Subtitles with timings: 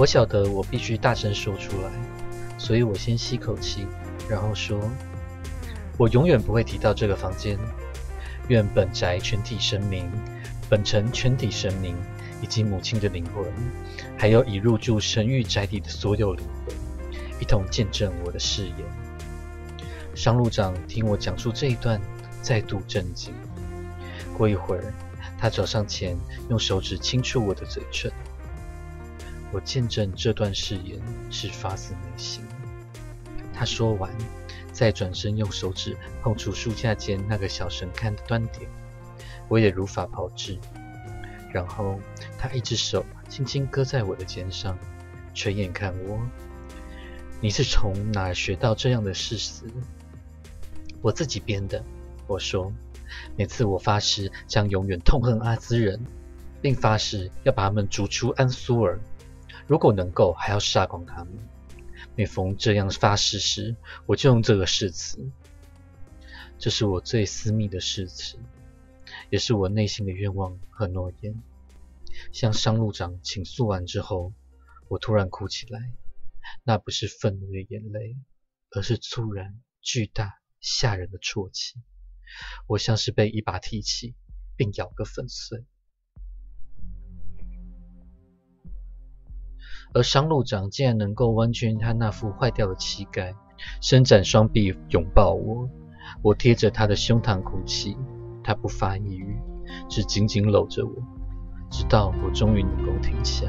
[0.00, 1.90] 我晓得我必须大声说出来，
[2.56, 3.86] 所以我先吸口气，
[4.30, 4.80] 然后说
[6.00, 7.58] ：“我永远不会提到这个房间。
[8.48, 10.10] 愿本宅全体神明，
[10.70, 11.94] 本城全体神明，
[12.40, 13.44] 以及母亲的灵魂，
[14.16, 16.74] 还有已入住神域宅邸的所有灵魂，
[17.38, 18.76] 一同见证我的誓言。”
[20.16, 22.00] 商路长听我讲述这一段，
[22.40, 23.34] 再度震惊。
[24.34, 24.94] 过一会儿，
[25.38, 26.16] 他走上前，
[26.48, 28.10] 用手指轻触我的嘴唇。
[29.52, 32.44] 我见证这段誓言是发自内心。
[33.52, 34.10] 他说完，
[34.72, 38.70] 再转身用手指碰触书架间那个小神龛的端点，
[39.48, 40.58] 我也如法炮制。
[41.52, 42.00] 然后
[42.38, 44.78] 他一只手轻轻搁在我的肩上，
[45.34, 46.20] 垂眼看我
[47.42, 49.66] ：“你是从哪学到这样的誓词？”
[51.02, 51.84] 我自己编的。
[52.28, 52.72] 我说
[53.36, 56.00] ：“每次我发誓将永远痛恨阿兹人，
[56.62, 59.00] 并发誓要把他们逐出安苏尔。”
[59.70, 61.32] 如果能够，还要杀光他们。
[62.16, 65.30] 每逢这样发誓时，我就用这个誓词。
[66.58, 68.36] 这是我最私密的誓词，
[69.30, 71.40] 也是我内心的愿望和诺言。
[72.32, 74.32] 向商路长倾诉完之后，
[74.88, 75.80] 我突然哭起来。
[76.64, 78.16] 那不是愤怒的眼泪，
[78.72, 81.76] 而是猝然巨大、吓人的啜泣。
[82.66, 84.16] 我像是被一把提起，
[84.56, 85.64] 并咬个粉碎。
[89.92, 93.34] 而商路长竟然能够弯曲他那副坏掉的膝盖，
[93.80, 95.68] 伸展双臂拥抱我。
[96.22, 97.96] 我贴着他的胸膛哭泣，
[98.42, 99.36] 他不发一语，
[99.88, 100.92] 只紧紧搂着我，
[101.70, 103.46] 直到我终于能够停下。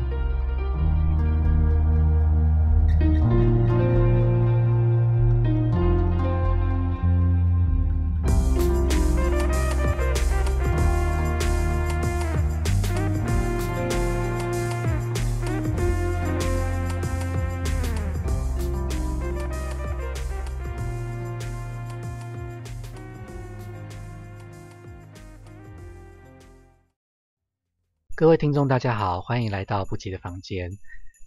[28.22, 30.70] 各位听众，大家好，欢迎来到不吉的房间。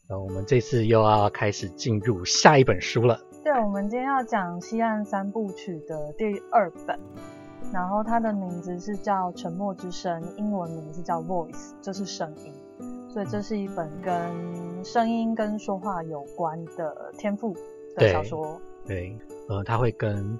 [0.08, 3.18] 呃，我们这次又要开始进入下一本书了。
[3.42, 6.96] 对，我们今天要讲《西岸三部曲》的第二本，
[7.72, 12.54] 然后它的名字是叫《沉默之声》，英文名字叫《Voice》，就是声音。
[13.10, 17.56] 所以这是一本跟声音跟说话有关的天赋
[17.96, 18.60] 的小说。
[18.86, 19.18] 对，
[19.48, 20.38] 呃，它会跟。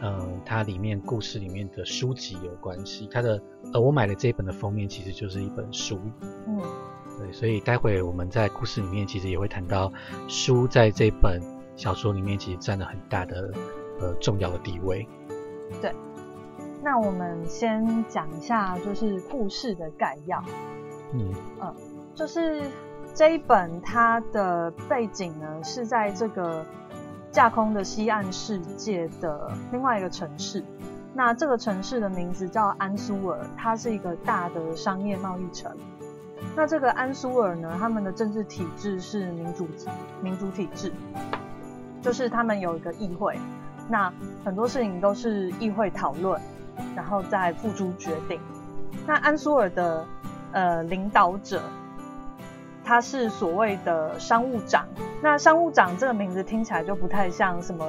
[0.00, 3.08] 嗯，它里面故事里面的书籍有关系。
[3.10, 3.42] 它的
[3.72, 5.98] 呃，我买的这一本的封面其实就是一本书。
[6.46, 6.60] 嗯，
[7.18, 9.92] 对，所以待会我们在故事里面其实也会谈到
[10.28, 11.40] 书在这本
[11.74, 13.52] 小说里面其实占了很大的
[14.00, 15.04] 呃重要的地位。
[15.82, 15.92] 对，
[16.82, 20.42] 那我们先讲一下就是故事的概要。
[21.12, 21.74] 嗯嗯，
[22.14, 22.62] 就是
[23.14, 26.64] 这一本它的背景呢是在这个。
[27.30, 30.64] 架空的西岸世界的另外一个城市，
[31.14, 35.70] 那这个城市的名字叫安苏尔，它是一个大的商业贸易城。
[36.56, 39.68] 那这个安苏尔呢，他们的政治体制是民主
[40.22, 40.92] 民主体制，
[42.00, 43.38] 就是他们有一个议会，
[43.88, 44.12] 那
[44.44, 46.40] 很多事情都是议会讨论，
[46.96, 48.40] 然后再付诸决定。
[49.06, 50.04] 那安苏尔的
[50.52, 51.60] 呃领导者。
[52.88, 54.86] 他是所谓的商务长，
[55.22, 57.84] 那商务长这个名字听起来就不太像什么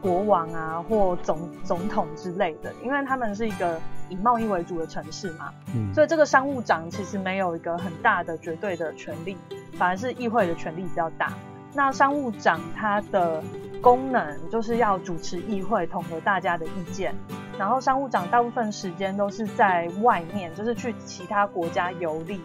[0.00, 3.78] 国王啊或总总统之类的，因为他们是一个
[4.08, 9.36] 以贸易为主的城市嘛，嗯，所以这个商务长其实没有一个很大的绝对的权利，
[9.74, 11.30] 反而是议会的权力比较大。
[11.74, 13.44] 那商务长他的
[13.82, 17.14] 功能就是要主持议会，统合大家的意见，
[17.58, 22.40] 然后商务长大部分时间都是在外面，就是去其他国家游历。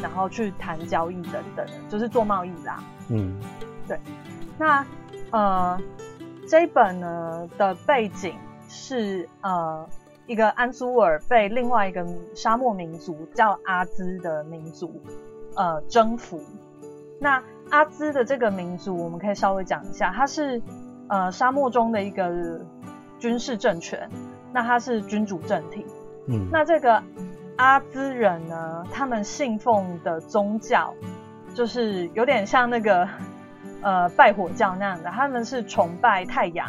[0.00, 2.82] 然后去谈交易等等，就是做贸易啦。
[3.08, 3.38] 嗯，
[3.86, 3.98] 对。
[4.58, 4.84] 那
[5.30, 5.80] 呃，
[6.48, 8.34] 这一本呢的背景
[8.68, 9.86] 是呃
[10.26, 15.02] 一个安苏尔被另外一个沙漠民族叫阿兹的民族
[15.56, 16.40] 呃征服。
[17.20, 20.60] 那阿兹的这个民族，我们可以稍微讲一下，它是
[21.08, 22.60] 呃沙漠中的一个
[23.18, 24.08] 军事政权，
[24.52, 25.86] 那它是君主政体。
[26.28, 27.02] 嗯，那这个。
[27.56, 30.94] 阿兹人呢，他们信奉的宗教
[31.54, 33.08] 就是有点像那个
[33.82, 36.68] 呃拜火教那样的，他们是崇拜太阳，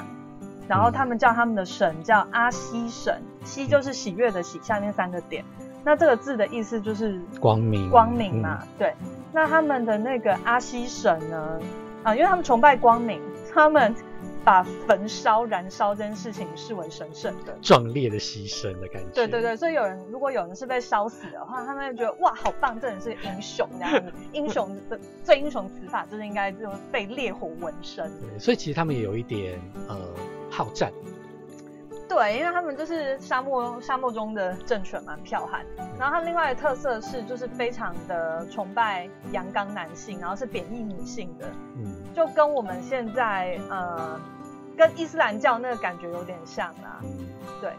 [0.68, 5.44] 然后他们叫他们的神叫阿西神，西就是喜悦的喜，下面三个点，
[5.84, 8.94] 那这个字的意思就是光明，光明嘛，对。
[9.32, 11.60] 那他们的那个阿西神呢，
[12.04, 13.20] 啊，因为他们崇拜光明，
[13.52, 13.96] 他们
[14.44, 19.10] 把焚烧、燃烧这件事情视为神圣的、壮烈的牺牲的感觉。
[19.14, 24.12] 对对对，所以有人如果有人是被烧死的话，他们会觉得哇，好棒，这人是英雄这样子。
[24.34, 28.12] 英雄的最英雄死法就是应该就被烈火纹身。
[28.20, 29.98] 对，所以其实他们也有一点呃
[30.50, 30.92] 好战。
[32.06, 35.66] 对，因为他们就是沙漠沙漠中的政权嘛，剽悍。
[35.98, 41.48] 然后他们另外的特色是，就是非常的崇拜阳刚男性，然后是贬义女性的。
[41.78, 44.20] 嗯，就跟我们现在呃，
[44.78, 47.02] 跟伊斯兰教那个感觉有点像啦。
[47.62, 47.74] 对，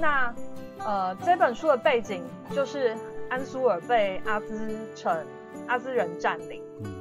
[0.00, 0.34] 那
[0.78, 2.96] 呃这本书的背景就是
[3.30, 5.26] 安苏尔被阿兹城
[5.66, 6.62] 阿兹人占领。
[6.82, 6.92] 嗯，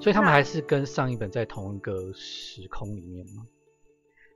[0.00, 3.46] 所以他们还是跟上一本在同一个时空里面吗？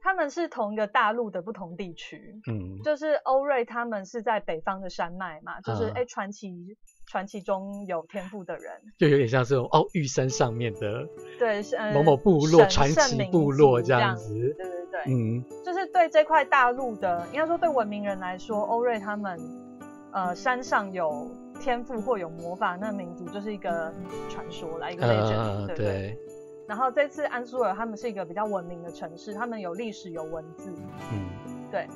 [0.03, 6.77] 他们是同一个大陆的不同地区，嗯，就是欧瑞他们是在北方的山脉嘛，就是哎传奇
[7.07, 11.07] 传奇中有天赋的人，就有点像这种哦玉山上面的。
[11.39, 11.63] 对
[11.95, 19.39] 某某部落传奇部落这样子，对对对，嗯，就是对这块大陆的应该说对文明人来说，欧瑞他们
[20.11, 23.93] 呃山上有天赋或有魔法那民族就是一个
[24.29, 25.77] 传说啦一个 legend，对？
[25.77, 26.19] 对？
[26.67, 30.73] 然后这次安苏尔他们是一个比较文明的城市，他们有历史有文字，
[31.13, 31.29] 嗯，
[31.71, 31.87] 对。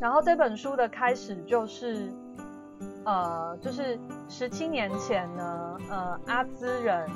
[0.00, 2.12] 然后这本书的开始就是，
[3.04, 7.08] 呃，就是十七年前呢，呃，阿兹人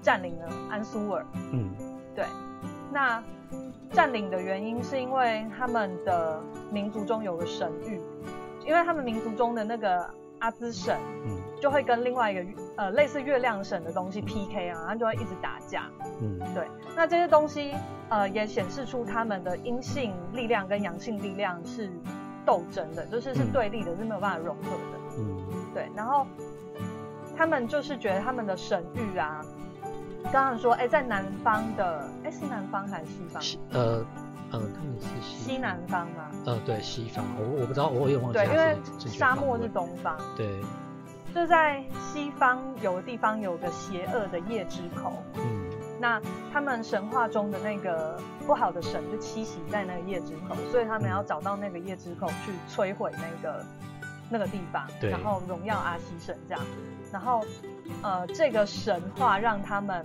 [0.00, 1.70] 占领了安苏尔，嗯，
[2.14, 2.24] 对。
[2.92, 3.22] 那
[3.92, 6.40] 占领的原因是因为他们的
[6.70, 8.00] 民族中有个神域，
[8.66, 10.08] 因为他们民族中的那个。
[10.42, 12.44] 阿兹神，嗯，就会跟另外一个
[12.74, 15.84] 呃类似月亮神的东西 PK 啊，他就会一直打架，
[16.20, 16.66] 嗯，对。
[16.96, 17.72] 那这些东西
[18.08, 21.88] 呃也显示出他们的阴性力量跟阳性力量是
[22.44, 25.88] 斗争的，就是是对立的，是没有办法融合的，嗯，对。
[25.94, 26.26] 然后
[27.36, 29.40] 他们就是觉得他们的神域啊，
[30.32, 33.80] 刚刚说哎在南方的，哎是南方还是西方？
[33.80, 34.04] 呃。
[34.54, 36.30] 嗯，他们是西南方吗？
[36.44, 37.24] 呃，对，西方。
[37.38, 40.14] 我我不知道，我也忘记对，因为沙漠是东方。
[40.36, 40.60] 对。
[41.34, 41.82] 就在
[42.12, 45.22] 西方有个地方有个邪恶的夜之口。
[45.36, 45.42] 嗯。
[46.00, 46.20] 那
[46.52, 53.64] 他们神话中的那个不好的神就栖息在那个夜之口，所以他们要找到那个夜之口去摧毁那个
[54.28, 56.64] 那个地方，然后荣耀阿西神这样。
[57.12, 57.44] 然后，
[58.02, 60.04] 呃，这个神话让他们。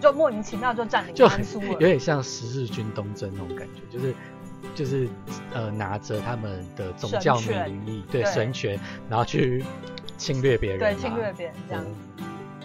[0.00, 4.14] 就莫名其妙就占领安苏尔，有点像十字军东征那种感觉，就是
[4.74, 5.06] 就是
[5.52, 9.62] 呃拿着他们的宗教名义，对神权，然后去
[10.22, 11.90] 侵略别人，对侵略别人这样子。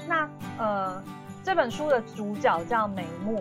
[0.08, 1.04] 那呃
[1.44, 3.40] 这本书的主角叫美墨，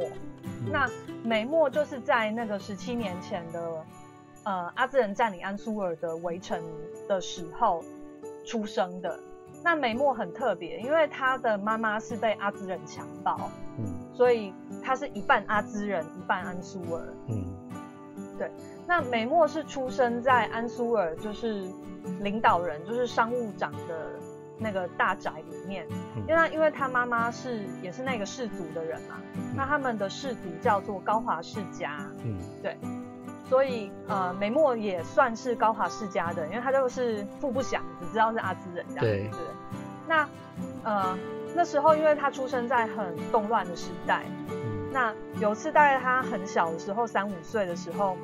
[0.73, 0.89] 那
[1.23, 3.85] 美墨就是在那个十七年前的
[4.45, 6.59] 呃阿兹人占领安苏尔的围城
[7.07, 7.85] 的时候
[8.47, 9.19] 出生的。
[9.63, 13.85] 那美墨很特别，因为他的妈妈是被阿兹人强暴，嗯，
[14.15, 14.53] 所以
[14.83, 17.45] 他是一半阿兹人，一半安苏尔，嗯，
[18.39, 18.51] 对。
[18.87, 21.69] 那美墨是出生在安苏尔，就是
[22.21, 24.11] 领导人，就是商务长的
[24.59, 25.87] 那个大宅里面，
[26.29, 29.17] 因为因为他妈妈是也是那个氏族的人嘛，
[29.55, 32.77] 那他们的氏族叫做高华世家，嗯，对。
[33.49, 39.39] 所以，呃，美墨也算是高华世家的，因为他就是富不详，只知道是阿兹人这样子。
[40.09, 40.29] 那，
[40.83, 41.17] 呃，
[41.55, 44.25] 那时候因为他出生在很动乱的时代，
[44.93, 48.17] 那有次大概他很小的时候，三五岁的时候，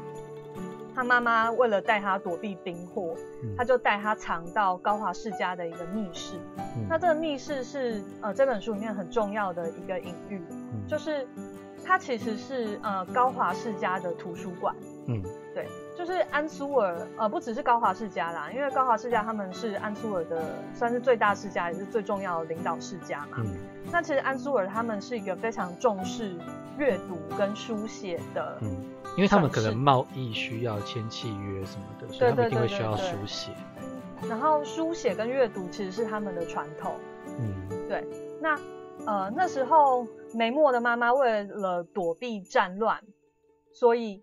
[0.95, 3.15] 他妈妈为了带他躲避兵祸，
[3.57, 6.37] 他就带他藏到高华世家的一个密室。
[6.89, 10.43] 那这个密室是呃这本书里面很重要的一个隐喻，
[10.87, 11.27] 就是
[11.85, 14.75] 它其实是呃高华世家的图书馆。
[15.09, 15.21] 嗯，
[15.53, 15.67] 对，
[15.99, 20.41] 就是安苏尔，呃，不只是高华世家啦，因为高华世家他们是安苏尔的
[20.75, 23.39] 算是最大世家，也是最重要的领导世家嘛。
[23.39, 23.47] 嗯，
[23.91, 26.37] 那其实安苏尔他们是一个非常重视
[26.79, 28.77] 阅读跟书写的，嗯，
[29.17, 33.53] 因为他们可能贸易需要签契约什么的，所以他们一定会需要书写。
[34.29, 36.95] 然后书写跟阅读其实是他们的传统。
[37.39, 38.05] 嗯，对。
[38.41, 38.59] 那
[39.07, 43.03] 呃那时候梅墨的妈妈为了躲避战乱，
[43.73, 44.23] 所以。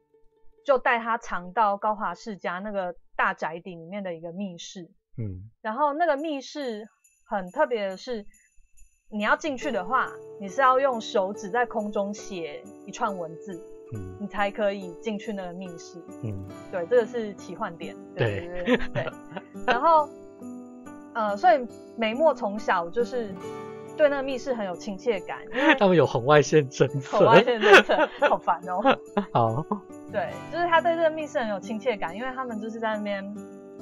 [0.65, 6.85] 就带他藏到高华世家那个大宅邸里面的一个密室，嗯，然后那个密室
[7.25, 8.23] 很特别的是，
[9.09, 13.59] 你要进去的话，你是要用手指在空中写一串文字，
[13.93, 18.63] 嗯，你才可以进去那个密室，嗯，对，这个是奇幻点，对对。
[18.63, 19.11] 对对，
[19.65, 20.07] 然后，
[21.13, 21.67] 呃，所以
[21.97, 23.33] 美墨从小就是
[23.97, 28.97] 对那个密室很有亲切感，因为 他们有红外线侦测，红外线侦测，好烦哦，
[29.33, 29.65] 好。
[30.11, 33.23] 对，就是他对这个密室很有亲切感，因为他们就是在那边，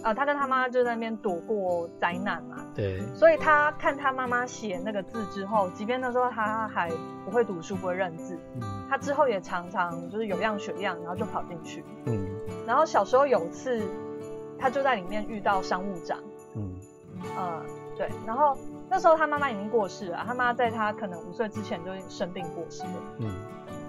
[0.08, 2.64] 呃，他跟他妈就在那边躲过灾难嘛。
[2.74, 3.02] 对。
[3.14, 6.90] 所以他看他妈妈写那个字之后，即便那时候他还
[7.26, 11.84] 不会读书，不会认字，嗯，他之后也常常就是有样学样，然后就跑进去。
[12.06, 12.26] 嗯。
[12.66, 13.82] 然后小时候有次，
[14.58, 16.18] 他就在里面遇到商务长。
[16.56, 16.74] 嗯。
[17.36, 17.62] 呃，
[17.98, 18.10] 对。
[18.26, 18.58] 然后
[18.90, 22.94] 那时候他妈妈已经过世了，他妈在他可能五岁之前就生病过世了。
[23.20, 23.30] 嗯。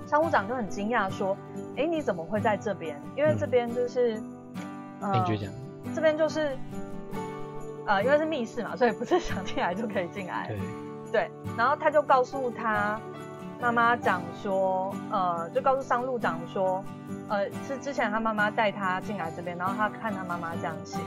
[0.08, 1.36] 商务长就很惊讶说
[1.78, 3.00] ：“哎，你怎么会在这边？
[3.14, 4.20] 因为这边就是……
[5.00, 5.12] 呃，
[5.94, 6.56] 这边就是……
[7.86, 10.46] 呃，因为是密室嘛，所以不是想进来就可以进来。
[10.48, 10.58] 对，
[11.12, 13.00] 对然后他就告诉他
[13.60, 16.84] 妈妈讲说：，呃，就告诉商路长说：，
[17.28, 20.98] 呃，是之前他妈妈带他进来这边，然后他看他妈妈这样写，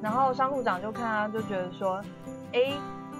[0.00, 2.00] 然后商路长就看他，就觉得说：，
[2.52, 2.72] 哎，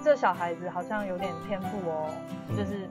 [0.03, 2.09] 这小孩子好像有点天赋哦，
[2.55, 2.87] 就是。”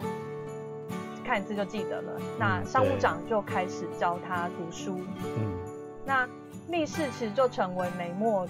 [1.26, 2.12] 看一次就记得了。
[2.38, 5.00] 那商务长就开始教他读书。
[5.24, 5.54] 嗯，
[6.04, 6.28] 那
[6.68, 8.46] 密室其实就成为美墨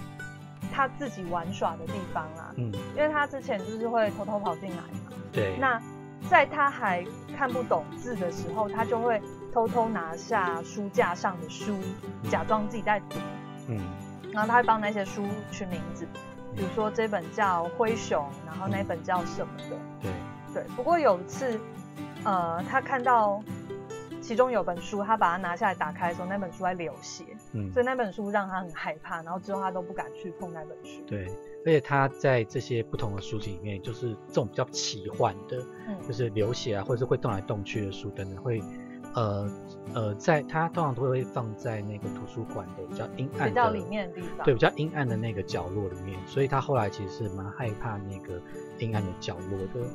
[0.71, 2.53] 他自己玩耍的地方啦。
[2.55, 5.13] 嗯，因为他之前就是会偷偷跑进来嘛。
[5.31, 5.57] 对。
[5.59, 5.81] 那
[6.29, 7.05] 在他还
[7.37, 9.21] 看不懂字的时候，他就会
[9.53, 11.77] 偷偷拿下书架上的书，
[12.29, 13.17] 假装自己在读。
[13.67, 13.79] 嗯。
[14.31, 16.07] 然后他会帮那些书取名字，
[16.55, 19.77] 比如说这本叫灰熊，然后那本叫什么的。
[20.01, 20.11] 对。
[20.53, 20.63] 对。
[20.75, 21.59] 不过有一次。
[22.25, 23.39] 呃，他看到
[24.19, 27.23] 其中有本书，他把它拿下来打开的时候，那本书在流血，
[27.55, 31.01] 嗯，所以那本书让他很害怕，然后之后他都不敢去碰那本书。
[31.07, 31.25] 对，
[31.65, 35.57] 而且他在这些不同的书籍里面，就是这种比较奇幻的，
[35.87, 38.61] 嗯，就是流血啊，或者是会动来动去的书等等，会。
[39.13, 39.49] 呃
[39.93, 46.19] 呃，在他通常都会放在那个图书馆的比较阴暗的、比较里面的地方，对，比较阴暗的那个角落里面。
[46.27, 48.41] 所以他后来其实是蛮害怕那个
[48.77, 49.89] 阴暗的角落的。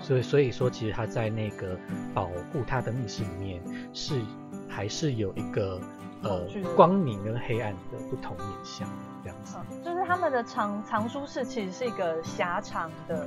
[0.00, 1.78] 所以所以说，其实他在那个
[2.12, 4.20] 保护他的密室里面，是
[4.68, 5.80] 还是有一个
[6.22, 6.40] 呃
[6.76, 8.88] 光明跟黑暗的不同面向
[9.22, 9.56] 这样子。
[9.84, 13.26] 就是他们的藏藏书室其实是一个狭长的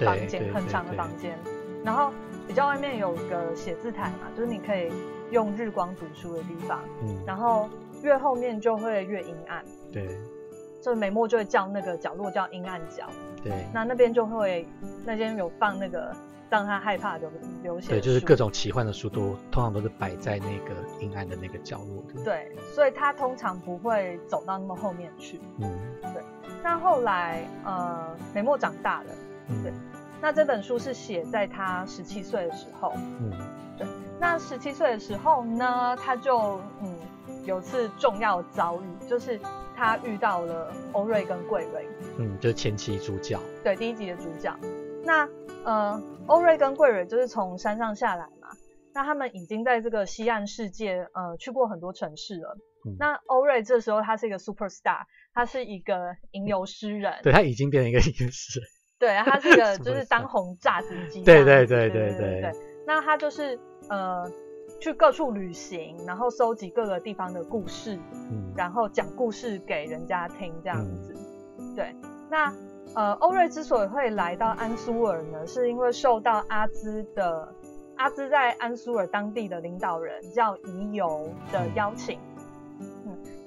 [0.00, 1.38] 房间，很长的房间，
[1.84, 2.12] 然后。
[2.48, 4.90] 比较外面有个写字台嘛，就是你可以
[5.30, 6.80] 用日光读书的地方。
[7.00, 7.70] 嗯，然后
[8.02, 9.64] 越后面就会越阴暗。
[9.92, 10.18] 对，
[10.82, 13.06] 就美墨就会叫那个角落叫阴暗角。
[13.44, 14.66] 对，那那边就会
[15.06, 16.12] 那间有放那个
[16.50, 17.30] 让他害怕的
[17.62, 17.90] 流血。
[17.90, 22.24] 对，就是各种奇幻的书都通常都是摆在那个阴暗的那个角落的。
[22.24, 25.40] 对，所以他通常不会走到那么后面去。
[25.58, 25.78] 嗯，
[26.12, 26.22] 对。
[26.62, 29.06] 那后来呃，美墨长大了。
[29.48, 29.72] 嗯，对。
[30.20, 33.32] 那这本书是写在他十七岁的时候，嗯，
[33.78, 33.86] 对。
[34.18, 36.94] 那十七岁的时候呢，他就嗯
[37.46, 39.40] 有次重要遭遇，就是
[39.74, 41.88] 他遇到了欧瑞跟桂瑞，
[42.18, 44.54] 嗯，就是前期主角，对，第一集的主角。
[45.04, 45.28] 那
[45.64, 48.48] 呃，欧瑞跟桂瑞就是从山上下来嘛，
[48.94, 52.56] 那他们已经在这个西岸世界呃去过很多城市了。
[52.98, 55.02] 那欧瑞这时候他是一个 super star，
[55.34, 58.68] 他是一个吟游诗人，对他已经变成一个吟游诗人。
[58.98, 61.22] 对，他是一个 就是当红炸子鸡。
[61.22, 62.52] 对对对对对对。
[62.86, 63.58] 那他就是
[63.90, 64.30] 呃
[64.80, 67.98] 去各处旅行，然后收集各个地方的故事，
[68.30, 71.14] 嗯，然后讲故事给人家听这样子。
[71.76, 71.94] 对，
[72.30, 72.50] 那
[72.94, 77.54] 呃欧瑞之所以会来到安苏尔呢，是因为受到阿兹的
[77.96, 82.18] 阿兹在安苏尔当地的领导人叫宜游的邀请。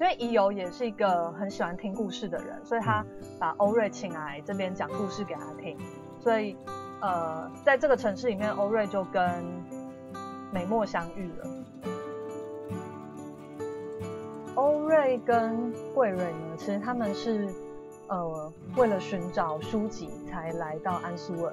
[0.00, 3.02] 为宜游也是一个很喜欢听故事的人，所以他
[3.38, 5.78] 把欧瑞请来这边讲故事给他听。
[6.18, 6.56] 所以，
[7.00, 9.42] 呃，在这个城市里面，欧瑞就跟
[10.52, 11.46] 美墨相遇了。
[14.56, 17.48] 欧瑞跟桂瑞呢，其实他们是
[18.08, 21.52] 呃为了寻找书籍才来到安苏尔，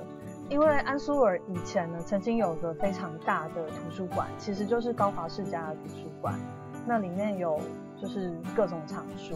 [0.50, 6.40] 因为安苏尔以前呢曾经有个非常大的图书馆，其实就是高华世家的图书馆，
[6.86, 7.60] 那里面有。
[8.02, 9.36] 就是各种藏书，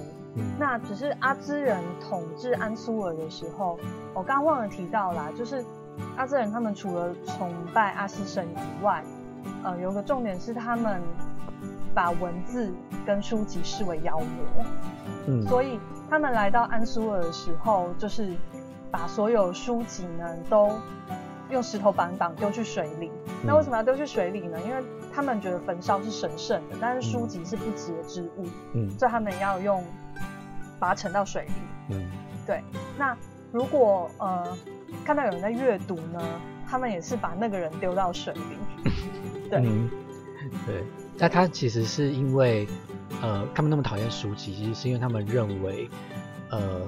[0.58, 3.78] 那只是阿兹人统治安苏尔的时候，
[4.12, 5.64] 我刚刚忘了提到啦，就是
[6.18, 9.04] 阿兹人他们除了崇拜阿斯神以外，
[9.64, 11.00] 呃，有个重点是他们
[11.96, 12.72] 把文字
[13.06, 14.66] 跟书籍视为妖魔，
[15.28, 18.36] 嗯，所以他们来到安苏尔的时候，就是
[18.92, 20.70] 把所有书籍呢都
[21.50, 23.10] 用石头绑绑丢去水里。
[23.42, 24.60] 那为什么要丢去水里呢？
[24.66, 24.84] 因为
[25.14, 29.82] 他们觉得焚烧是神圣的，但是书籍是不洁之物，嗯，所以他们要用
[30.78, 31.52] 把它沉到水里。
[31.92, 32.12] 嗯，
[32.46, 32.62] 对。
[32.98, 33.16] 那
[33.54, 34.46] 如果呃
[35.06, 36.22] 看到有人在阅读呢，
[36.68, 38.92] 他们也是把那个人丢到水里。
[39.50, 39.62] 对，
[40.66, 40.84] 对。
[41.18, 42.68] 那他其实是因为
[43.22, 45.90] 呃他们那么讨厌书籍，其实是因为他们认为
[46.50, 46.82] 呃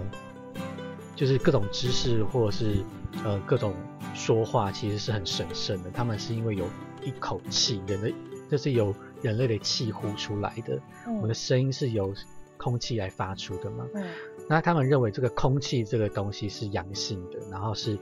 [1.15, 2.83] 就是各种知识或者是
[3.23, 3.73] 呃各种
[4.13, 5.89] 说话其实是很神圣的。
[5.91, 6.65] 他们是因为有。
[7.03, 8.11] 一口气，人的
[8.49, 10.77] 就是由人类的气呼出来的。
[11.05, 12.13] 我们的声音是由
[12.57, 13.87] 空气来发出的嘛。
[13.93, 14.03] 嗯。
[14.49, 17.97] 那他们认为这个空气这个东西是阳性的，然后是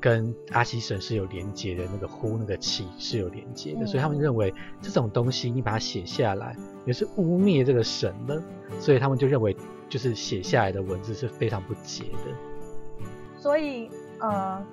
[0.00, 8.42] 跟阿西神是有连接的，那个呼那个气是有连接的，所以他们认为这种东西你把它写下来也是污蔑这个神的，
[8.78, 9.56] 所以他们就认为
[9.88, 13.00] 就是写下来的文字是非常不洁的。
[13.38, 14.64] 所以呃，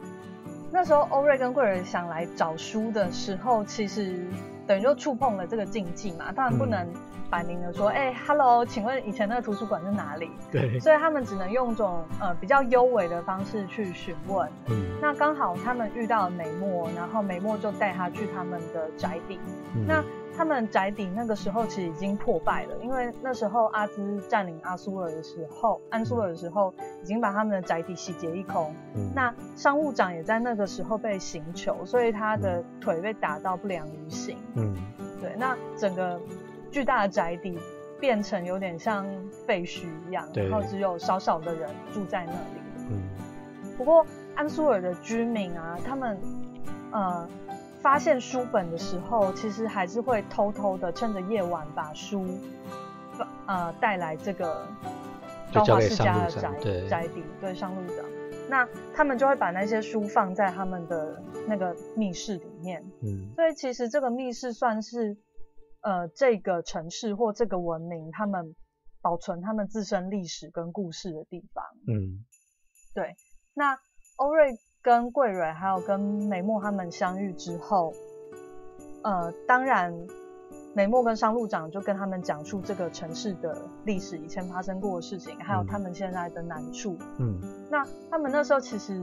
[0.72, 4.26] 那时候欧瑞跟贵人想来找书的时候，其实
[4.68, 6.88] 等于就触碰了这个禁忌嘛，当然不能。
[7.30, 10.30] 摆明的说，哎，Hello，请问以前那个图书馆在哪里？
[10.52, 14.48] 对，所以他们只能用种呃比较优美的方式去询问。
[14.68, 19.40] 嗯，那刚好他们遇到了美墨，然后美墨就带他去他们的宅邸。
[19.88, 20.04] 那
[20.36, 28.74] 他们宅邸那个时候其实已经破败了，因为那时候阿兹占领阿苏尔的时候，安苏尔的时候已经把他们的宅邸洗劫一空。
[28.96, 34.38] 嗯，那商务长也在那个时候被刑求，所以他的腿被打到不良于行。
[34.56, 34.76] 嗯，
[35.22, 36.20] 对，那整个。
[36.72, 37.56] 巨大的宅邸
[38.00, 39.06] 变成有点像
[39.46, 42.90] 废墟一样，然后只有少少的人住在那里。
[42.90, 43.04] 嗯，
[43.78, 46.18] 不过安苏尔的居民啊，他们
[46.90, 47.30] 呃
[47.84, 52.26] 发现书本的时候，其实还是会偷偷的趁着夜晚把书
[53.46, 54.66] 呃带来这个
[55.54, 56.50] 高华世家的宅
[56.90, 58.06] 宅邸，对上路长。
[58.50, 62.84] 那他们就会把那些书放在他们的那个密室里面。
[63.02, 65.18] 嗯，所以其实这个密室算是。
[65.86, 68.56] 呃，这个城市或这个文明，他们
[69.02, 71.62] 保存他们自身历史跟故事的地方。
[71.90, 72.24] 嗯，
[72.96, 73.18] 对。
[73.54, 73.78] 那
[74.16, 77.94] 欧瑞跟桂蕊还有跟美墨他们相遇之后，
[79.02, 79.92] 呃，当然
[80.76, 86.98] 美墨跟商路长就跟他们讲述这个城市的历史，以前发生过的事情，还有他们现在的难处。
[87.18, 87.40] 嗯，
[87.72, 89.02] 那他们那时候其实。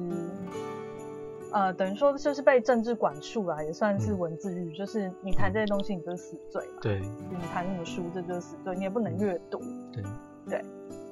[1.53, 4.73] 呃，等于说就是被政治管束啊，也算是文字狱。
[4.73, 6.79] 就是你谈这些东西，你就是死罪嘛。
[6.81, 9.61] 对，你谈什么书，这就是死罪，你也不能阅读。
[9.93, 10.01] 对，
[10.49, 10.65] 对。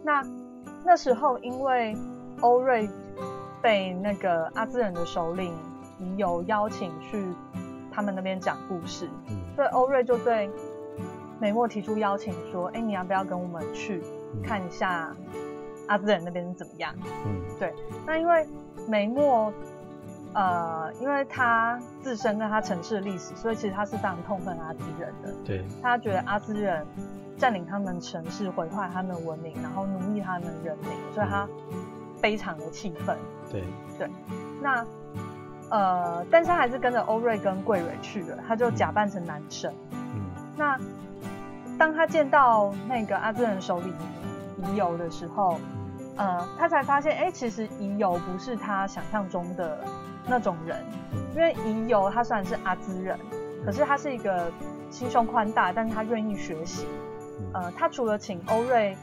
[0.04, 0.24] 那
[0.84, 1.96] 那时候，因为
[2.40, 2.88] 欧瑞
[3.62, 5.52] 被那个阿兹人的首领
[5.98, 7.24] 已有邀请去
[7.90, 9.08] 他们那边讲故事，
[9.54, 10.50] 所以欧瑞就对
[11.40, 14.02] 美墨提出邀请，说：“哎，你要不要跟我们去
[14.42, 15.14] 看一下
[15.86, 16.94] 阿兹人那边是怎么样？”
[17.26, 17.74] 嗯，对。
[18.06, 18.46] 那因为
[18.88, 19.52] 美墨。
[20.34, 25.34] 呃，因为他自身跟他城市的历史，所以其实他是非常痛恨阿兹人的。
[25.42, 26.86] 对，他觉得阿兹人
[27.38, 31.48] 占领他们城市，毁坏他们文明，然后奴役他们人民，所以他
[32.20, 33.16] 非常的气愤。
[33.50, 33.64] 对
[33.98, 34.08] 对，
[34.60, 34.86] 那
[35.70, 39.72] 呃，但是他还是跟着欧瑞跟桂蕊去了，他就假扮成男生。
[39.92, 40.20] 嗯，
[40.56, 40.78] 那
[41.78, 43.92] 当他见到那个阿兹人手里
[44.58, 45.58] 遗游的时候，
[46.16, 49.78] 呃，他才发现，哎，其实遗游不是他想象中的。
[50.30, 50.76] 那种人，
[51.34, 53.18] 因为宜游他虽然是阿兹人，
[53.64, 54.52] 可是他是一个
[54.90, 56.86] 心胸宽大，但是他愿意学习。
[57.54, 58.94] 呃，他除了请欧瑞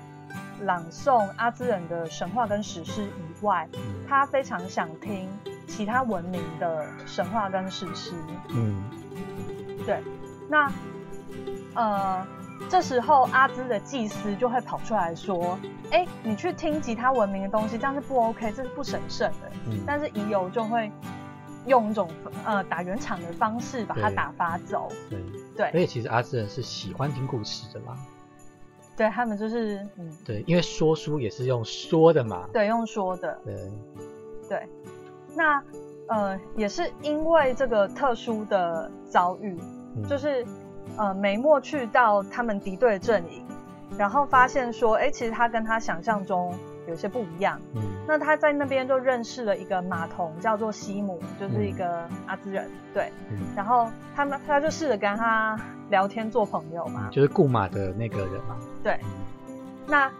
[0.61, 3.67] 朗诵阿兹人的神话跟史诗以外，
[4.07, 5.29] 他非常想听
[5.67, 8.13] 其他文明的神话跟史诗。
[8.49, 8.83] 嗯，
[9.85, 10.01] 对。
[10.49, 10.71] 那
[11.73, 12.25] 呃，
[12.69, 15.57] 这时候阿兹的祭司就会跑出来说
[15.91, 19.51] ：“哎，你去听其他文明的东西，这样是不 OK，这是不神圣的。”
[19.85, 20.91] 但是乙游就会。
[21.67, 22.07] 用一种
[22.45, 24.87] 呃打圆场的方式把他打发走。
[25.09, 25.19] 对
[25.57, 27.97] 对，所以其实阿兹人是喜欢听故事的嘛。
[28.95, 32.47] 对他们就是嗯，对，因为说书也是用说的嘛。
[32.53, 33.37] 对，用说的。
[33.43, 33.55] 对
[34.47, 34.69] 对，
[35.35, 35.61] 那
[36.07, 39.59] 呃也是因为这个特殊的遭遇，
[40.09, 40.45] 就是
[40.97, 43.43] 呃梅墨去到他们敌对阵营，
[43.97, 46.53] 然后发现说，哎，其实他跟他想象中。
[46.87, 53.11] 有些不一样，嗯，那他在那边就认识了一个马童，叫做西姆，就是一个阿兹人，对，
[53.55, 58.99] 然后他们他就试着跟他聊天做朋友嘛，就是雇马的那个人嘛，对，
[59.87, 60.11] 那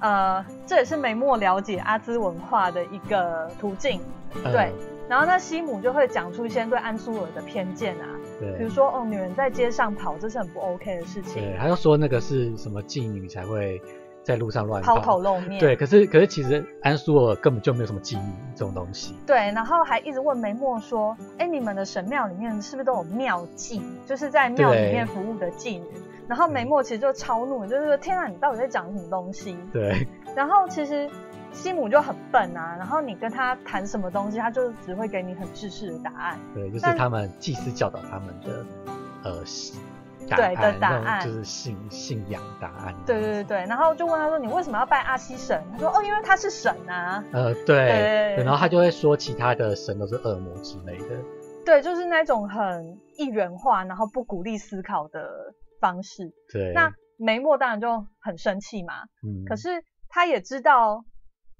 [0.00, 4.00] 呃这也是美墨了解阿兹文化的一个途径，
[4.44, 4.72] 对，
[5.08, 8.06] 然后那西姆就会讲出一些对安苏尔的偏见啊，
[8.38, 13.82] 对，比如说哦女人在街上跑这是很不 OK 的事情，对，他就说那个是什么妓女才会。
[14.24, 25.84] 在路上乱抛头露面，对，可是可是其实安苏尔根本就没有什么记忆这种东西，对，然后还一直问梅莫说，哎，你们的神庙里面是不是都有庙妓，就是在庙里面服务的妓女？
[26.26, 29.54] 然后梅莫其实就超怒，就是说，天啊，你到底在讲什么东西？
[29.70, 31.08] 对，然后其实
[31.52, 38.64] 西姆就很笨啊，然后你跟他谈什么东西，他就只会给你很知识的答案，对，就是他们祭司教导他们的，
[39.22, 39.44] 呃。
[40.28, 42.94] 对的答案就是信信仰答案。
[43.06, 48.36] 对对对对，然后就问他说：“你为什么要拜阿西神？”他说：“哦，因为他是神啊。”呃，对。
[48.44, 51.16] 然后他就会说其他的神都是恶魔之类的。
[51.64, 55.28] 对，就是那种很一元化，然后不鼓励思考的
[55.80, 56.32] 方式。
[56.52, 56.72] 对。
[56.74, 58.94] 那梅莫当然就很生气嘛。
[59.22, 59.44] 嗯。
[59.46, 61.04] 可是他也知道，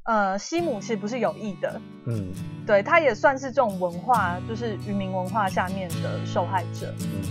[0.05, 1.81] 呃，西姆其实不是有意的。
[2.07, 2.33] 嗯。
[2.67, 6.93] 对，他也算是这种文化，就是渔民文化下面的受害者。
[7.01, 7.23] 嗯。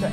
[0.00, 0.10] 对。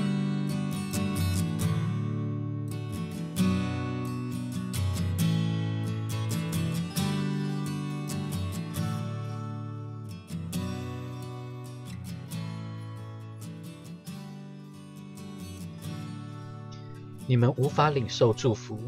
[17.30, 18.80] 你们无法领受祝福，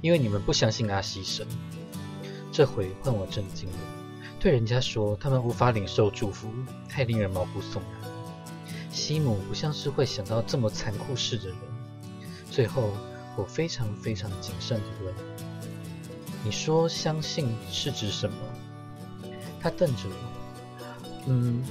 [0.00, 1.46] 因为你们不相信阿西神。
[2.50, 3.76] 这回换我震惊了，
[4.40, 6.48] 对人家说他们无法领受祝福，
[6.88, 8.10] 太令人毛骨悚然。
[8.90, 11.56] 西姆不像是会想到这么残酷事的人。
[12.50, 12.90] 最后，
[13.36, 15.14] 我非常非常谨慎地问
[16.42, 18.34] ：“你说相信是指什么？”
[19.60, 20.80] 他瞪着我
[21.28, 21.62] ：“嗯，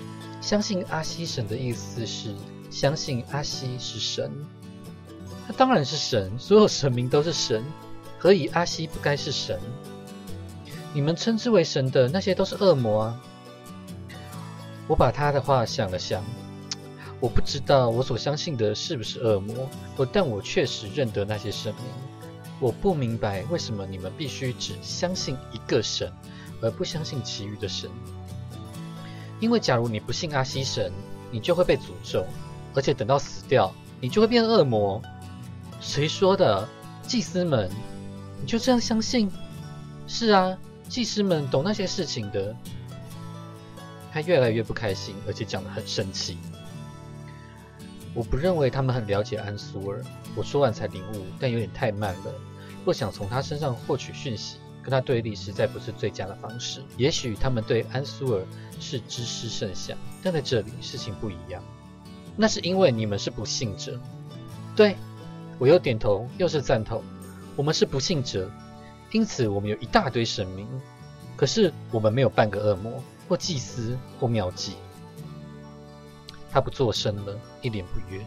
[0.44, 2.36] 相信阿西神的意思是
[2.70, 4.32] 相信阿西是神。”
[5.50, 7.66] 他当然是神，所有神明都是神，
[8.20, 9.60] 何以阿西不该是神？
[10.94, 13.22] 你们称之为神的那些都是恶魔啊！
[14.88, 16.24] 我把他的话想了想，
[17.20, 21.86] 我不知道我所相信的是不是恶魔，我但我确实认得那些神明。
[22.60, 26.14] 我不明白为什么你们必须只相信一个神，
[26.62, 27.90] 而不相信其余的神。
[29.40, 30.92] 因为假如你不信阿西神，
[31.32, 32.24] 你就会被诅咒，
[32.76, 35.02] 而且等到死掉，你就会变恶魔。
[35.80, 36.68] 谁说的？
[37.08, 37.68] 祭司们，
[38.40, 39.32] 你就这样相信？
[40.06, 40.56] 是啊，
[40.88, 42.56] 祭司们懂那些事情的。
[44.12, 46.38] 他越来越不开心，而且讲得很生气。
[48.14, 50.04] 我不认为他们很了解安苏尔。
[50.36, 52.34] 我说完才领悟，但有点太慢了。
[52.86, 56.84] 若想从他身上获取讯息，跟他对立实在不是最佳的方式。
[56.98, 58.46] 也许他们对安苏尔
[58.80, 61.64] 是知师甚享，但在这里事情不一样。
[62.36, 64.00] 那是因为你们是不幸者。
[64.76, 64.96] 对。
[65.60, 67.04] 我又点头，又是赞同。
[67.56, 68.50] 我们是不幸者，
[69.12, 70.66] 因此我们有一大堆神明，
[71.36, 74.76] 可是我们没有半个恶魔或祭司或妙计。
[76.50, 78.26] 他不作声了，一脸不悦。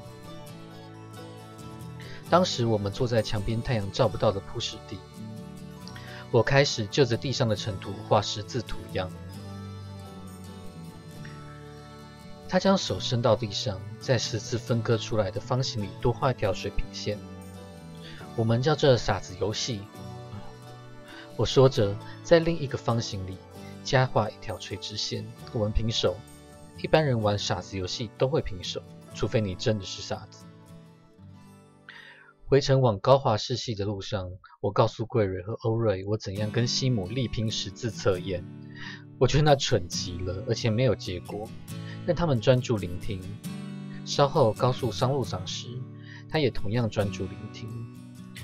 [2.29, 4.99] 当时我们坐在墙边太阳照不到的铺石地，
[6.31, 9.11] 我开始就着地上的尘土画十字图样。
[12.53, 17.17] 他将手伸到地上，在十字分割出来的方形里多画一条水平线。
[18.37, 19.81] 我们叫这傻子游戏。
[21.39, 23.39] 我说着，在另一个方形里
[23.83, 25.27] 加画一条垂直线。
[25.55, 26.15] 我们平手。
[26.83, 28.83] 一般人玩傻子游戏都会平手，
[29.15, 30.45] 除非你真的是傻子。
[32.45, 34.29] 回程往高华市系的路上，
[34.61, 38.45] 我告诉桂蕊和欧瑞，我怎样跟西姆力拼十字测验。
[39.23, 41.49] 我觉得那蠢极了，而且没有结果。
[42.05, 43.21] 但他们专注聆听。
[44.05, 45.69] 稍后告诉商路长时，
[46.29, 47.69] 他也同样专注聆听。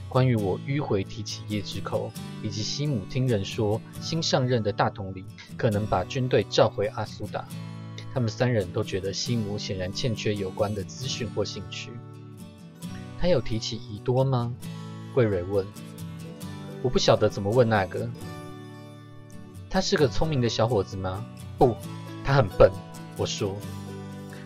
[0.09, 2.13] 关于我迂回提起叶之口，
[2.45, 7.45] 以及西姆听人说新上任的大统领可能把军队召回阿苏达，
[8.15, 11.91] 他们三人都觉得西姆显然欠缺有关的资讯或兴趣。
[13.19, 14.55] 他有提起宜多吗？
[15.13, 15.67] 桂蕊问。
[16.85, 18.09] 我不晓得怎么问那个。
[19.71, 21.25] 他是个聪明的小伙子吗？
[21.59, 21.77] 不，
[22.25, 22.73] 他很笨。
[23.19, 23.55] 我说，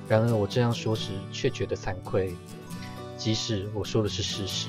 [0.09, 2.35] 然而我这样说时却觉得惭愧，
[3.17, 4.69] 即使我说的是事实。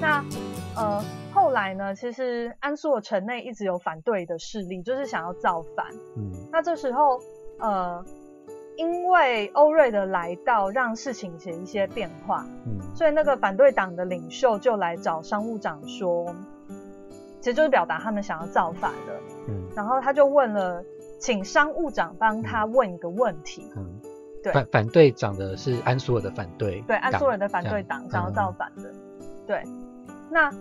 [0.00, 0.24] 那
[0.74, 1.94] 呃，后来呢？
[1.94, 5.86] 其实安苏尔城内一直有反对的势力，就是想要造反。
[6.16, 7.20] 嗯，那这时候
[7.60, 8.04] 呃。
[8.78, 16.32] 因为欧瑞的来到，让事情有一些变化，嗯，所以那个反对党的领袖就来找商务长说，
[17.40, 20.80] 其实就是表达他们想要造反了，嗯，然后他就问了，
[21.18, 24.00] 请商务长帮他问一个问题，嗯，
[24.44, 28.94] 对，反反对长的是安苏尔的反对，对，安苏尔的反对党想要造反的，
[29.44, 29.64] 对，
[30.30, 30.52] 那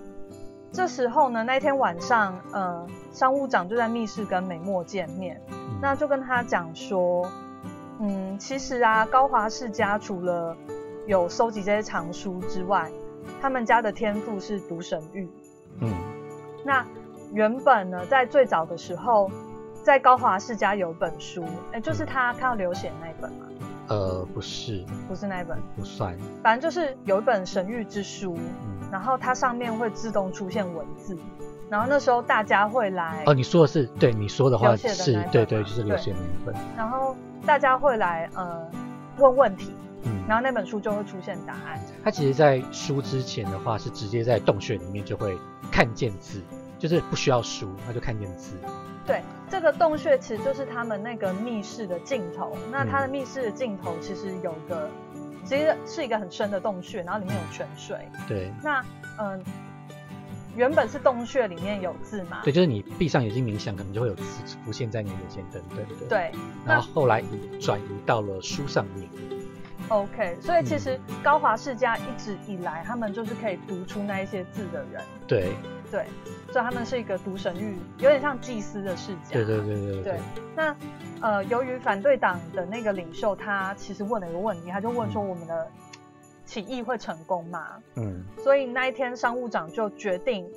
[0.71, 5.39] 这时候呢，那天晚上，呃，商务长就在密室跟美墨见面，
[5.79, 7.29] 那就跟他讲说。
[7.99, 10.55] 嗯，其实啊，高华世家除了
[11.05, 12.91] 有收集这些藏书之外，
[13.41, 15.27] 他们家的天赋是读神谕。
[15.81, 15.91] 嗯，
[16.63, 16.85] 那
[17.33, 19.31] 原本呢，在最早的时候，
[19.83, 23.47] 在高华世家有本书，哎，就是他看到流血那一本嘛。
[23.87, 26.13] 呃，不是，不是那一本，不算。
[26.43, 28.37] 反正就是有一本神谕之书，
[28.91, 31.17] 然后它上面会自动出现文字，
[31.69, 33.23] 然后那时候大家会来。
[33.25, 36.55] 哦，你说的是对，你说的话是对对，就是流血那一本。
[36.75, 37.15] 然后。
[37.45, 38.69] 大家会来呃
[39.19, 39.71] 问问题，
[40.03, 41.79] 嗯，然后那本书就会出现答案。
[42.03, 45.37] 他其实，在书之前的话，是直接在洞穴里面就会
[45.71, 46.41] 看见字，
[46.77, 48.57] 就是不需要书，他就看见字。
[49.05, 52.57] 对，这个洞穴其实就是他们那个密室的尽头。
[52.69, 54.89] 那它的密室的尽头其实有个，
[55.45, 58.09] 其实是一个很深的洞穴，然后里面有泉水。
[58.27, 58.51] 对。
[58.61, 58.83] 那
[59.19, 59.41] 嗯，
[60.57, 62.41] 原本是洞穴里面有字嘛？
[62.43, 64.23] 对，就是你闭上眼睛冥想，可能就会有字
[64.65, 66.05] 浮现在你眼前，等等的。
[66.09, 66.31] 对。
[66.65, 69.07] 然后后来移转移到了书上面。
[69.89, 75.01] OK，所以其实高华世家一直以来，他们就是可以读出那一些字的人。
[75.27, 75.53] 对。
[75.89, 76.05] 对，
[76.51, 79.31] 所以他们是一个读神域，有点像祭司的世家。
[79.31, 80.19] 对对对对对。
[80.53, 80.75] 那
[81.21, 85.71] 呃，由于反对党的那个领袖，他其实问了一个问题，他就问说：“我们的
[86.47, 88.23] 起义会成功吗？”嗯。
[88.43, 90.49] 所以那一天，商务长就决定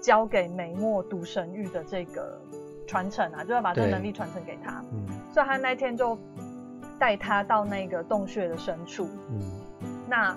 [0.00, 2.40] 交给梅墨独神域的这个
[2.86, 4.82] 传承啊，就要把这个能力传承给他。
[4.92, 5.06] 嗯。
[5.34, 6.18] 所以他那天就
[6.98, 9.06] 带他到那个洞穴的深处。
[9.28, 9.60] 嗯。
[10.08, 10.34] 那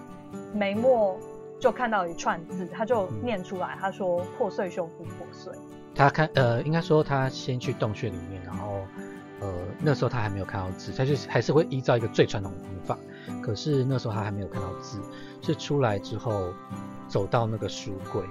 [0.54, 1.18] 梅墨。
[1.58, 5.52] 就看到一串字，他就念出来，他说“破碎修复破碎”。
[5.96, 8.82] 他看呃，应该说他先去洞穴里面，然后
[9.40, 12.98] 呃那时候他还没有看到字，他就还是会依照一个最传统的方法。
[13.42, 15.00] 可是那时候他还没有看到字，
[15.42, 16.54] 是出来之后
[17.08, 18.24] 走到那个书柜，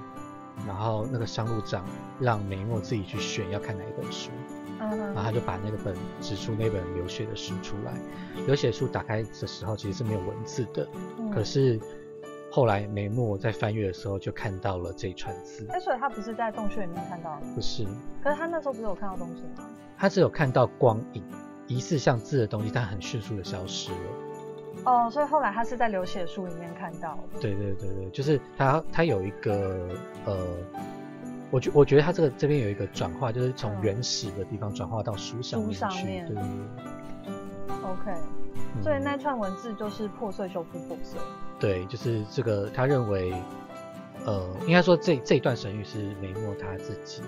[0.66, 1.84] 然后那个商务长
[2.20, 4.30] 让梅墨自己去选要看哪一本书，
[4.80, 7.92] 嗯，然后他就把那个本指出那本流血的书出来。
[8.46, 10.88] 流血书打开的时候其实是没有文字的，
[11.34, 11.80] 可是。
[12.50, 15.66] 后来梅墨在翻阅的时候就看到了这一串字。
[15.70, 17.46] 哎，所以他不是在洞穴里面看到的？
[17.52, 17.84] 不是。
[18.22, 19.68] 可是他那时候不是有看到东西吗？
[19.96, 21.22] 他只有看到光影，
[21.66, 23.98] 疑似像字的东西，但很迅速的消失了。
[24.84, 27.40] 哦，所以后来他是在流血书里面看到的。
[27.40, 29.88] 对对对对，就是他他有一个
[30.26, 30.46] 呃，
[31.50, 36.04] 我觉我觉得他这个这边有一个转化，就是从原始的地方转化到书上面去。
[36.04, 37.34] 对对对。
[37.82, 38.12] OK。
[38.82, 41.18] 所以那串文字就是破碎修复破碎。
[41.60, 43.32] 对，就是这个，他认为，
[44.26, 47.22] 呃，应该说这这一段神谕是梅墨他自己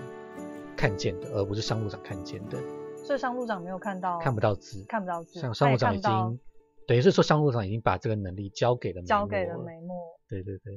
[0.77, 2.57] 看见的，而不是商路长看见的。
[3.03, 5.41] 所以商路长没有看到，看不到字，看不到字。
[5.41, 6.39] 像商路长已经，
[6.87, 9.97] 等于是说商路长已经把这个能力交给了交给了梅墨。
[10.29, 10.73] 对对对。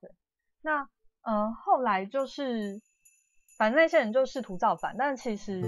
[0.00, 0.10] 对。
[0.62, 0.88] 那
[1.22, 2.80] 呃，后来就是，
[3.58, 5.62] 反正那些人就试图造反，但其实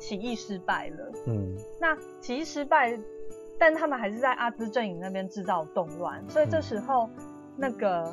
[0.00, 1.12] 起义失败了。
[1.28, 1.56] 嗯。
[1.80, 2.98] 那起义失败。
[3.60, 7.08] 但他们还是在阿兹阵营那边制造动乱，所以这时候
[7.56, 8.12] 那个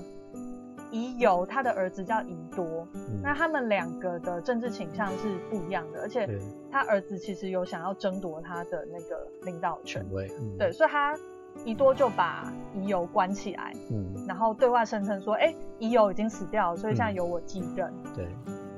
[0.91, 2.87] 宜游他的儿子叫宜多，
[3.21, 6.27] 那他们两个的政治倾向是不一样的，而且
[6.71, 10.05] 他儿子其实有想要争夺他的那个领导权。
[10.11, 11.15] 位，对，所以他
[11.63, 18.25] 宜多就把宜游关起来，嗯，然后对外声称说，哎，宜游已经死掉了，所以现在由我继任，对，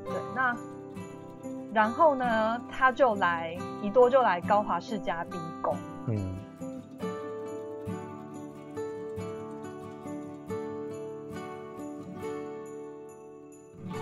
[0.05, 0.55] 对，那
[1.73, 5.75] 然后呢，他就来宜多就来高华世家逼宫，
[6.07, 6.35] 嗯。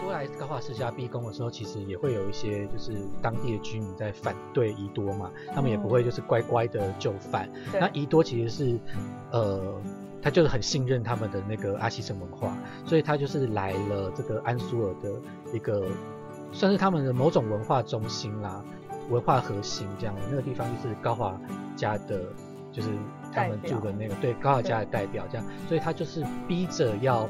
[0.07, 7.49] 在高华世家逼宫的时候，其实也会有一些就是当地的居民在反对宜多嘛，他们也不会就是乖乖的就范。
[7.73, 8.79] 那宜多其实是，
[9.31, 9.81] 呃，
[10.21, 12.53] 他就是很信任他们的那个阿西城文化，
[12.85, 15.09] 所以他就是来了这个安苏尔的
[15.53, 15.87] 一个，
[16.51, 18.61] 算是他们的某种文化中心啦，
[19.09, 20.13] 文化核心这样。
[20.29, 21.39] 那个地方就是高华
[21.77, 22.23] 家的，
[22.73, 22.89] 就是
[23.31, 27.29] 他们住的那个对高华家的代表这样，所以他就是逼着要，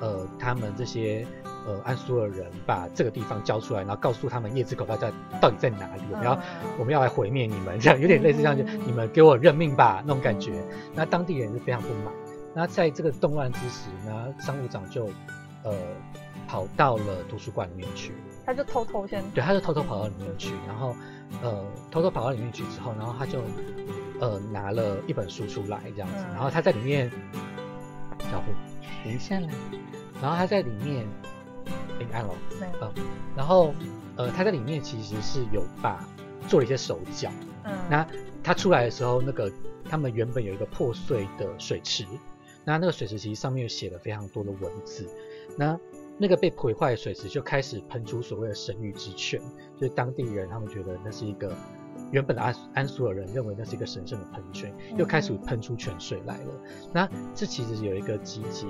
[0.00, 1.26] 呃，他们这些。
[1.68, 6.38] 呃，安苏尔人把这个地方交出来，然后告诉他们叶子口大在到底在哪里，我们要
[6.78, 10.64] 我们要来毁灭你们，这样有点类似这样，就你们给我认命吧那种感觉。
[10.94, 12.14] 那当地人是非常不满。
[12.54, 15.10] 那在这个动乱之时，呢，商务长就
[15.62, 15.74] 呃
[16.48, 18.14] 跑到了图书馆里面去，
[18.46, 20.96] 他就偷偷先对，他就偷偷跑到里面去，然后
[21.42, 23.40] 呃偷偷跑到里面去之后，然后他就
[24.20, 27.10] 呃拿了一本书出来这样子，然后他在里面
[28.20, 28.46] 小虎
[29.04, 29.50] 停下来，
[30.22, 31.06] 然后他在里面。
[31.98, 33.04] 平安哦，嗯，
[33.36, 33.74] 然后，
[34.16, 36.06] 呃，他在里面其实是有把
[36.46, 37.30] 做了一些手脚，
[37.64, 38.06] 嗯，那
[38.42, 39.50] 他出来的时候，那个
[39.88, 42.04] 他们原本有一个破碎的水池，
[42.64, 45.08] 那那个水池其实上面有写了非常多的文字，
[45.56, 45.78] 那
[46.16, 49.40] 那个被毁坏的水池就开始喷出所谓的神谕之泉，
[49.76, 51.54] 就是当地人他们觉得那是一个
[52.10, 56.52] 原本的安安苏尔人认为那是一个神圣的喷泉，又开始喷出泉水来了，
[56.92, 58.66] 那这其实有一个集结。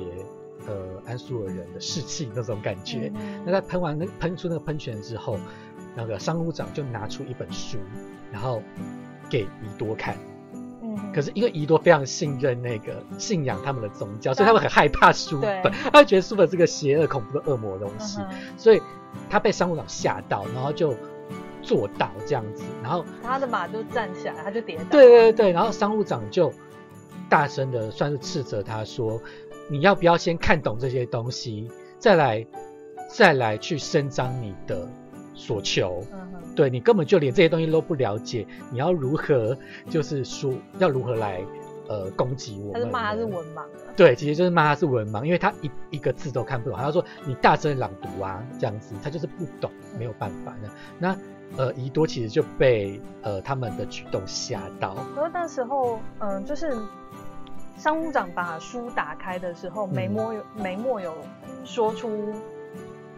[0.67, 3.13] 呃，安苏尔人的士气那种感觉。
[3.45, 5.39] 那在喷完那喷出那个喷泉之后，
[5.95, 7.79] 那个商务长就拿出一本书，
[8.33, 8.63] 然后
[9.31, 10.17] 给宜多看。
[10.83, 10.97] 嗯。
[11.15, 18.21] 可是因为宜多非常信任那个信仰他们的宗教，所以他们很害怕书本， 他觉得书本是个邪恶恐怖的恶魔的东西，
[18.57, 18.83] 所以
[19.31, 20.95] 他被商务长吓到，然后就
[21.63, 24.85] 坐倒这样子，然后他的马就站起来，他就跌倒。
[24.91, 26.53] 对对对，然后商务长就
[27.29, 29.21] 大声的算是斥责他说。
[29.71, 32.47] 你要不要先看懂这些东西，再来
[33.11, 34.89] 再来去伸张你的
[35.35, 36.03] 所求。
[36.13, 39.57] 嗯对你根本就连这些东西都不了解，你要如何
[39.89, 41.41] 就是说要如何来
[41.87, 42.73] 呃攻击我？
[42.73, 43.63] 他是骂他是文盲。
[43.97, 46.77] 对，其实就是骂他是文盲，因为他一一个字都看不懂。
[46.77, 50.69] 他说你大声朗读啊，这样子，他就是不懂，没有办法的。
[50.99, 51.17] 那
[51.57, 54.97] 呃，宜多其实就被呃他们的举动吓到。
[55.15, 56.77] 可是那时候，嗯，就是
[57.79, 61.15] 商务长把书打开的时候，梅墨有梅墨有
[61.65, 62.35] 说出。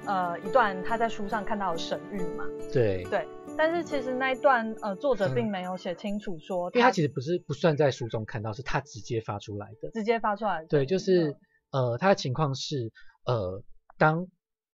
[0.06, 2.44] 呃，一段他在书上看到的神谕嘛？
[2.72, 10.66] 对对，但是其实那一段呃，作者并没有写清楚说，因为他其实不是不算在书中看到，是他直接发出来的，直接发出来的。
[10.68, 11.36] 对，就是
[11.70, 12.90] 呃，他的情况是
[13.26, 13.62] 呃，
[13.98, 14.26] 当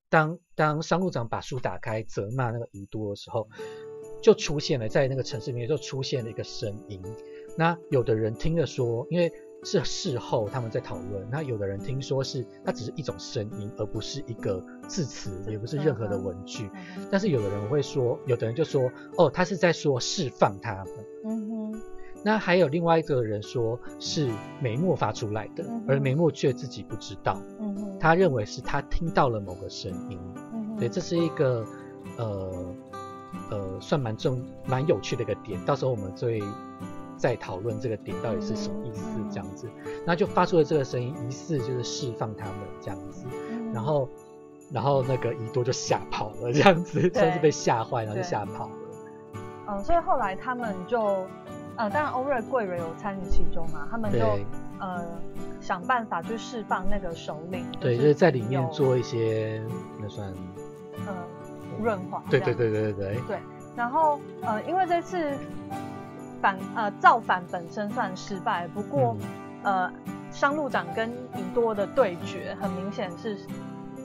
[0.09, 3.49] 当当商务长把书打开责骂那个宜都的时候，
[4.23, 7.03] 就出现了在那个城市里面就出现了一个声音，
[7.59, 9.31] 那有的人听了说，因为。
[9.65, 16.71] 是事后他们在讨论，那有的人听说是它只是一种声音，而不是一个字词，也不是任何的文句。
[17.11, 20.95] 但是有的人会说，有的人就说，哦，他是在说释放他们。
[21.25, 21.83] 嗯哼。
[22.23, 27.41] 那还有另外一个人说是梅墨发出来的，而梅墨却自己不知道。
[27.59, 27.99] 嗯哼。
[27.99, 30.19] 他认为是他听到了某个声音。
[30.53, 30.77] 嗯哼。
[30.77, 31.67] 对，这是一个
[32.19, 32.75] 呃
[33.51, 36.41] 呃算蛮重蛮有趣的一个点，到时候我们最。
[37.17, 39.69] 在讨论这个点到底是什么意思，这样子，
[40.05, 43.25] 那就发出了这个声音，疑似就是释放他们这样子，
[43.73, 44.09] 然后，
[44.71, 48.75] 然后那个伊多就吓跑了，这样子，算是被吓坏，然后就吓跑了。
[49.69, 51.27] 嗯，所以后来他们就，
[51.77, 54.19] 呃，当然欧瑞贵人有参与其中嘛，他们就
[54.79, 55.05] 呃
[55.61, 59.63] 想办法去释放那个首领，对，就是在里面做一些
[60.01, 60.29] 那算，
[61.07, 61.15] 呃，
[61.83, 63.39] 润滑，对对对对对对，对，
[63.75, 65.33] 然后呃，因为这次。
[66.41, 69.17] 反呃造反本身算失败，不过
[69.63, 69.93] 呃
[70.31, 73.39] 商路长跟宜多的对决，很明显是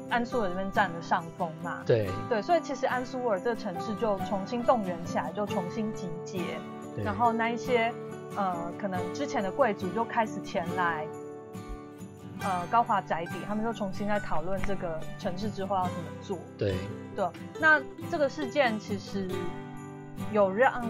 [0.10, 1.82] 安苏尔这边占了上风嘛。
[1.86, 6.42] 对对，所以其实安苏尔这个城市就重新动员起来，就重新集结，
[7.04, 7.94] 然后那一些
[8.36, 11.06] 呃可能之前的贵族就开始前来
[12.42, 16.38] 呃高华宅邸，他们就重新在讨论这个城市之后要怎么做。
[16.58, 16.76] 对
[17.16, 17.26] 对，
[17.60, 19.28] 那这个事件其实。
[20.32, 20.84] 有让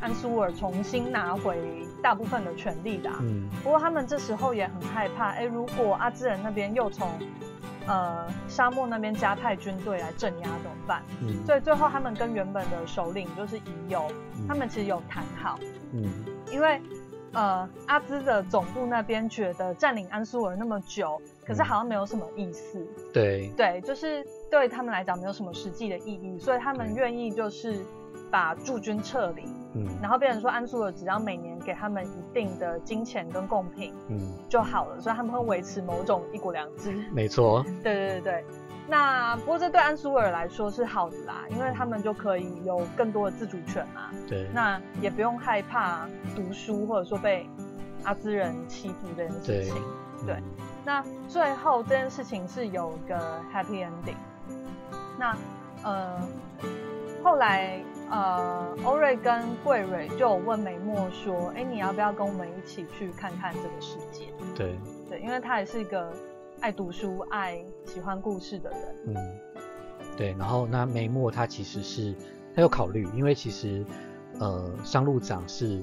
[0.00, 1.56] 安苏尔重新拿回
[2.02, 7.08] 大部分的权利的，嗯，不过他们这时候也很害怕，哎，如果阿兹人那边又从
[7.86, 11.02] 呃沙漠那边加派军队来镇压怎么办？
[11.20, 14.10] 嗯，所以最后他们跟原本的首领就是已有，
[14.48, 15.58] 他们其实有谈好，
[15.92, 16.04] 嗯，
[16.50, 16.80] 因为
[17.32, 27.78] 呃阿兹的总部那边觉得占领安苏尔那么久，可是好像没有什么意思，对，对，就是对他们来讲没有什么实际的意义，所以他们愿意就是。
[28.32, 34.18] 把驻军撤离，嗯，然后变成说安苏尔只要每年给他们一定的金钱跟贡品，嗯，
[34.48, 36.94] 就好了，所以他们会维持某种一国两制。
[37.12, 37.62] 没错。
[37.84, 38.44] 对对对对。
[38.88, 44.08] 那不过这对安苏尔来说是好的啦，因为他们就可以有更多的自主权嘛。
[44.26, 44.48] 对。
[44.54, 47.46] 那也不用害怕读书或者说被
[48.04, 49.74] 阿兹人欺负这件事情。
[50.26, 50.42] 对。
[50.86, 54.16] 那最后这件事情是有个 happy ending。
[55.18, 55.36] 那
[55.84, 56.18] 呃，
[57.22, 57.78] 后来。
[58.12, 66.12] 呃，欧瑞跟桂蕊就问美墨说：“哎，你要不要跟我们一起去看看这个世界？”对对，因为他也是一个
[66.60, 68.78] 爱读书、爱喜欢故事的人。
[69.06, 69.16] 嗯，
[70.14, 70.36] 对。
[70.38, 72.14] 然后那美墨他其实是
[72.54, 73.82] 他有考虑，因为其实
[74.38, 75.82] 呃，商路长是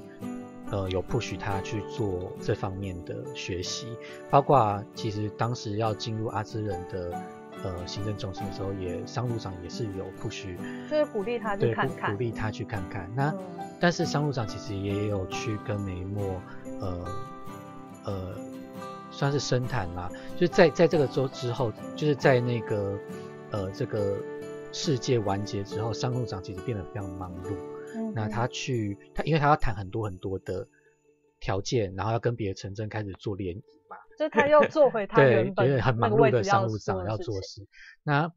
[0.70, 3.88] 呃有 push 他去做这方面的学习，
[4.30, 7.20] 包括其实当时要进入阿兹人的。
[7.64, 10.56] 呃，行政中心的时候，也商务长也是有不许，
[10.90, 13.10] 就是鼓励他去看看，鼓励他去看看。
[13.16, 13.34] 那
[13.80, 16.42] 但是商务长其实也有去跟梅莫，
[16.80, 17.06] 呃
[18.06, 18.36] 呃，
[19.12, 20.10] 算是深谈啦。
[20.36, 22.98] 就是在在这个周之后，就是在那个
[23.52, 24.18] 呃这个
[24.72, 27.54] 世界完结之后，商务长其实变得非常忙碌。
[28.16, 30.68] 那他去他，因为他要谈很多很多的
[31.42, 33.64] 条件，然后要跟别的城镇开始做联谊。
[34.20, 37.66] 就他又做回他原本很忙碌的商务长要做事。
[38.04, 38.30] 那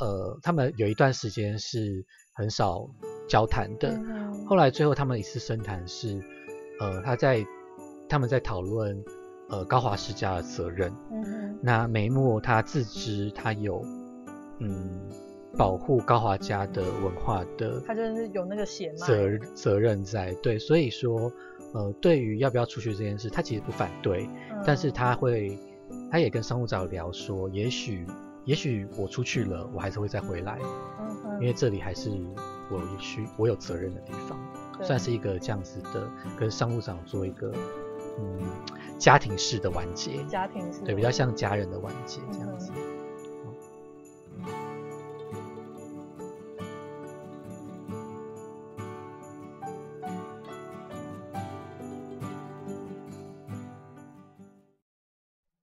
[0.00, 2.88] 呃，他们有一段时间是很少
[3.28, 3.94] 交谈的。
[4.48, 6.18] 后来最后他们一次深谈是，
[6.80, 7.44] 呃，他在
[8.08, 9.04] 他们在讨论
[9.50, 10.90] 呃高华世家的责任。
[11.62, 13.82] 那眉目他自知他有
[14.60, 15.10] 嗯
[15.56, 20.32] 保护高华家的文化的，他就是有那个血责责任在。
[20.42, 21.32] 对，所以说。
[21.74, 24.26] 呃，对于要不要出去这件事，他其实不反对，
[24.64, 25.58] 但是他会，
[26.10, 28.06] 他也跟商务长聊说，也许，
[28.44, 30.58] 也许我出去了，我还是会再回来，
[31.38, 32.08] 因为这里还是
[32.70, 34.38] 我需我有责任的地方，
[34.80, 37.52] 算是一个这样子的，跟商务长做一个
[38.18, 38.40] 嗯
[38.96, 42.70] 家庭式的完结，家庭式，对，比较像家人的完结这样子。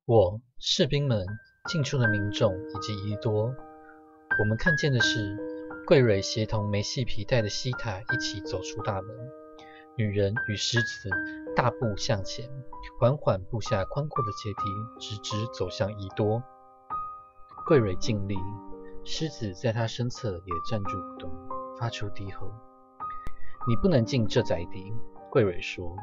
[0.06, 1.26] 我、士兵们、
[1.70, 3.56] 进出的民众以及伊多，
[4.38, 5.38] 我们看见的是
[5.88, 9.16] 桂蕊协同没系皮带的西塔一起走出大门。
[9.96, 11.10] 女人与狮子
[11.56, 12.50] 大步向前，
[13.00, 16.44] 缓缓步下宽阔的阶梯，直直走向伊多。
[17.66, 18.36] 桂蕊尽力，
[19.06, 21.32] 狮子在她身侧也站住不动，
[21.80, 22.52] 发出低吼
[23.70, 24.94] ：“你不能进这宅邸。”
[25.32, 25.96] 桂蕊说。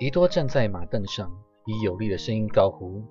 [0.00, 1.30] 伊多站在马凳上，
[1.68, 3.04] 以有力的声音高呼：“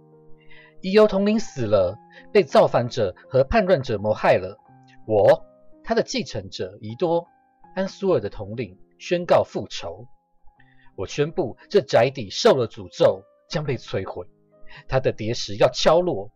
[0.81, 1.97] 伊尤统领死了，
[2.33, 4.57] 被造反者和叛乱者谋害了。
[5.05, 5.45] 我，
[5.83, 7.25] 他的继承者伊多，
[7.73, 10.07] 安苏尔的统领。”宣告复仇！
[10.95, 14.25] 我宣布，这宅邸受了诅咒，将被摧毁。
[14.87, 16.31] 他的叠石要敲落，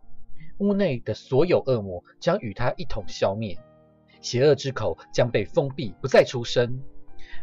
[0.59, 3.57] 屋内的所有恶魔将与他一同消灭。
[4.21, 6.79] 邪恶之口将被封闭，不再出声。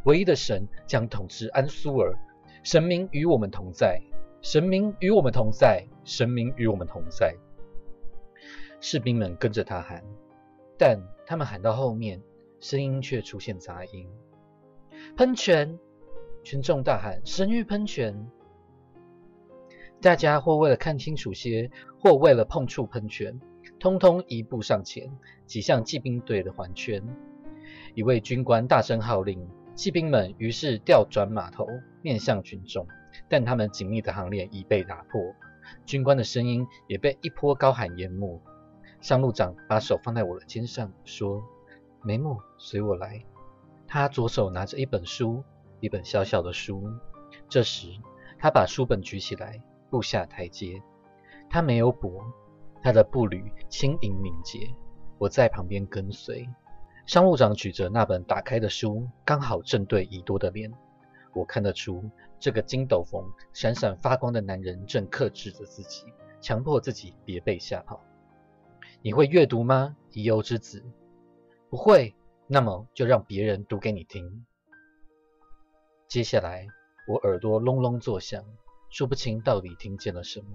[0.05, 2.17] 唯一的神将统治安苏尔。
[2.63, 4.01] 神明与我们同在，
[4.41, 7.35] 神明与我们同在，神明与我们同在。
[8.81, 10.05] 士兵们跟着他喊，
[10.79, 12.23] 但他们喊到后面，
[12.61, 14.09] 声音却出现杂音。
[15.17, 15.79] 喷泉！
[16.45, 18.31] 群众大喊：“神域喷泉！”
[20.01, 21.69] 大家或为了看清楚些，
[21.99, 23.39] 或为了碰触喷泉，
[23.81, 25.11] 通通一步上前，
[25.47, 27.03] 挤向骑兵队的环圈。
[27.95, 31.67] 一位军官大声号令，骑兵们于是调转马头，
[32.01, 32.87] 面向群众。
[33.29, 35.21] 但他们紧密的行列已被打破，
[35.87, 38.41] 军官的声音也被一波高喊淹没。
[39.01, 41.43] 上路长把手放在我的肩上，说
[42.03, 43.25] ：“梅木，随我来。”
[43.87, 45.43] 他左手拿着一本书，
[45.81, 46.91] 一本小小的书。
[47.49, 47.89] 这时，
[48.39, 50.83] 他把书本举起来，步下台阶。
[51.49, 52.23] 他没有跛，
[52.83, 54.69] 他的步履轻盈敏捷。
[55.17, 56.49] 我在旁边跟随。
[57.07, 60.71] 商务长举着那本打开的书，刚好正对伊多的脸。
[61.33, 62.05] 我看得出，
[62.41, 66.05] 这个金斗篷、闪闪发光的男人正克制着自己，
[66.41, 68.05] 强迫自己别被吓跑。
[69.03, 70.85] 你会阅读吗，伊欧之子？
[71.69, 72.15] 不会。
[72.51, 74.47] 那么就让别人读给你听。
[76.09, 76.67] 接下来，
[77.07, 78.43] 我耳朵隆隆作响，
[78.89, 80.47] 说不清到底听见了什么。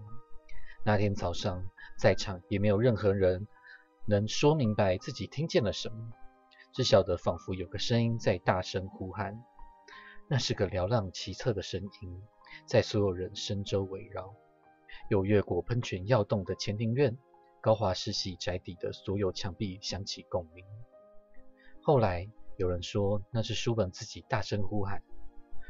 [0.84, 1.64] 那天早上，
[2.00, 3.48] 在场也没有任何人
[4.08, 6.12] 能说明白自己听见了什么，
[6.72, 9.44] 只晓得仿佛有个声音在大声呼喊。
[10.28, 12.22] 那是个嘹亮奇特的声音，
[12.66, 14.34] 在所有人身周围绕，
[15.10, 17.18] 有越过喷泉要洞的前庭院、
[17.62, 20.66] 高华世系宅邸的所有墙壁响起共鸣。
[21.82, 25.04] 后来有人说那是书本自己大声呼喊，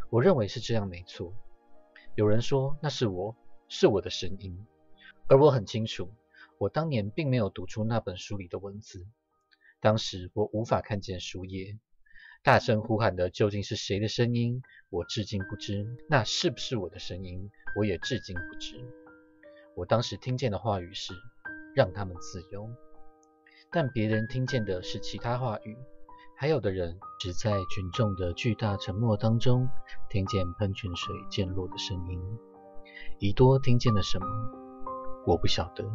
[0.09, 1.33] 我认为是这样没错。
[2.15, 3.35] 有人说那是我，
[3.67, 4.65] 是我的声音，
[5.27, 6.09] 而我很清楚，
[6.59, 9.05] 我当年并没有读出那本书里的文字。
[9.81, 11.77] 当时我无法看见书页，
[12.43, 15.87] 大声呼喊的究竟是谁的声音，我至今不知。
[16.09, 18.75] 那是不是我的声音，我也至今不知。
[19.77, 21.13] 我当时听见的话语是
[21.73, 22.69] 让他们自由，
[23.71, 25.77] 但别人听见的是其他话语。
[26.35, 29.65] 还有的人只在群众的巨大沉默当中，
[30.09, 32.19] 听见喷泉水溅落的声音。
[33.19, 34.27] 伊多听见了什么？
[35.25, 35.85] 我不晓得。